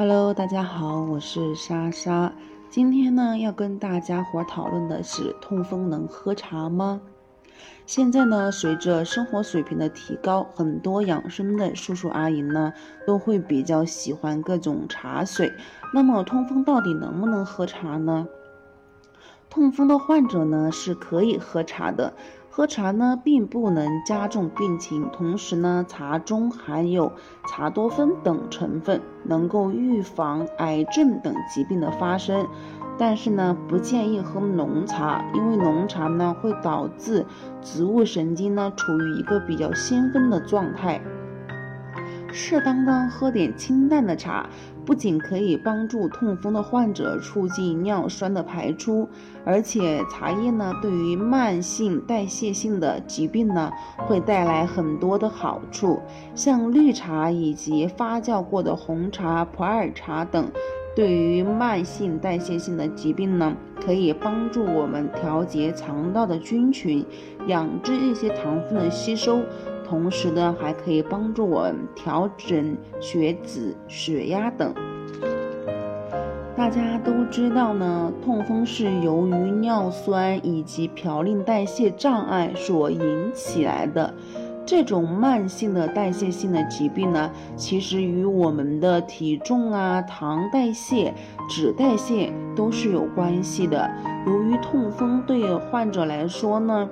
[0.00, 2.32] Hello，大家好，我是莎莎。
[2.70, 7.00] 今天呢，要跟大家伙讨论的是痛风能喝茶吗？
[7.84, 12.72] 现在呢，随着生活水平的提高，很多养生的叔叔阿姨呢，
[13.08, 15.52] 都会比较喜欢各种茶水。
[15.92, 18.28] 那么，痛风到底能不能喝茶呢？
[19.50, 22.12] 痛风的患者呢，是可以喝茶的。
[22.58, 27.12] 喝茶呢，并不能加重病情，同时呢，茶中含有
[27.46, 32.48] 茶多酚等成分，能够预防癌症等疾病的发生。
[32.98, 37.24] 但是呢，不建议喝浓茶，因为浓茶呢，会导致
[37.62, 41.00] 植物神经呢，处于一个比较兴奋的状态。
[42.32, 44.48] 适当的喝点清淡的茶，
[44.84, 49.08] 不仅可以帮助痛风的患者促进尿酸的排出，
[49.44, 56.00] 而且茶叶呢对于慢性代谢性的疾病呢会带来很多的好处，
[56.34, 60.50] 像绿茶以及发酵过的红茶、普洱茶等，
[60.94, 67.04] 对于慢性代谢性的疾病呢可以帮助我们调节肠道的菌群，
[67.46, 69.42] 养制一些糖分的吸收。
[69.88, 74.74] 同时呢，还可以帮助我们调整血脂、血压等。
[76.54, 84.12] 大家都知道呢，痛风是由于尿酸以及嘌呤代谢障碍所引起来的。
[84.66, 91.14] 这种慢性的代谢性的疾病呢，其实与我们的体重啊、糖代谢、
[91.48, 93.90] 脂代谢都是有关系的。
[94.26, 96.86] 由于痛风对患者来说呢，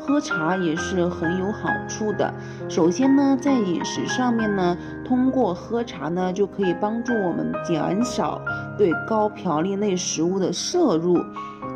[0.00, 2.32] 喝茶也是很有好处的。
[2.68, 8.40] 首先呢，在饮食上面呢，通过喝茶呢，就可以帮助我们减少
[8.78, 11.18] 对高嘌呤类食物的摄入。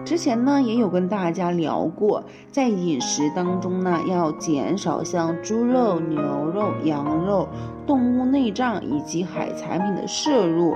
[0.04, 6.20] 之前呢，也有跟大家聊过，在饮食当中呢，要减少像猪肉、牛
[6.54, 7.48] 肉、羊肉、
[7.86, 10.74] 动物内脏以及海产品的摄入。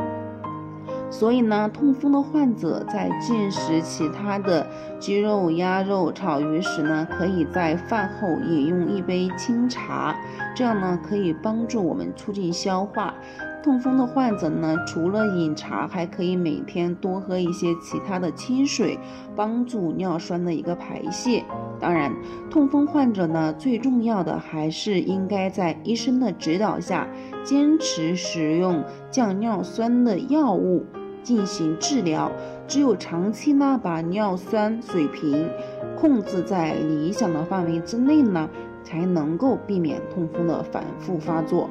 [1.10, 4.66] 所以呢，痛风的患者在进食其他的
[4.98, 10.14] 鸡肉、鸭肉、炒鱼时呢，可以在饭后饮用一杯清茶，
[10.54, 13.14] 这样呢可以帮助我们促进消化。
[13.60, 18.98] 痛风的患者呢，除了饮茶，还可以每天多喝一些其他的清水，
[19.34, 21.42] 帮助尿酸的一个排泄。
[21.80, 22.14] 当然，
[22.50, 27.08] 痛风患者呢，最重要的还是应该在医生的指导下，
[27.42, 30.84] 坚持使用降尿酸的药物。
[31.28, 32.32] 进行治疗，
[32.66, 35.46] 只有长期呢把尿酸水平
[35.94, 38.48] 控制在理想的范围之内呢，
[38.82, 41.68] 才能够避免痛风的反复发作。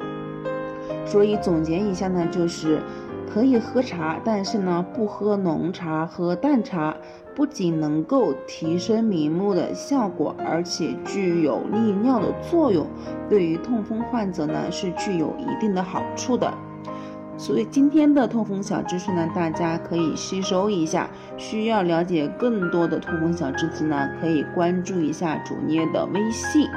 [1.04, 2.78] 所以总结一下呢，就是
[3.28, 6.96] 可以喝茶，但是呢不喝浓茶喝淡茶，
[7.34, 12.86] 不仅能够提升明目的效果，而且具有利尿的作用，
[13.28, 16.54] 对于痛风患者呢是具有一定的好处的。
[17.38, 21.08] 所以今天的痛风小知识呢，大家可以吸收一下。
[21.36, 26.68] 需要了解更多的痛风小知识呢，可以关注一下主页的微信。